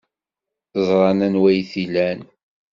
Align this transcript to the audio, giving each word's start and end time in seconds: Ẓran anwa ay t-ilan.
Ẓran 0.87 1.19
anwa 1.27 1.47
ay 1.51 1.61
t-ilan. 1.71 2.19